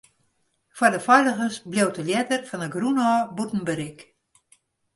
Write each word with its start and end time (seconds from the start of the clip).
Foar 0.77 0.91
de 0.95 1.01
feiligens 1.07 1.57
bliuwt 1.71 1.95
de 1.97 2.03
ljedder 2.09 2.41
fan 2.49 2.63
'e 2.65 2.69
grûn 2.75 3.01
ôf 3.11 3.23
bûten 3.35 3.61
berik. 3.67 3.99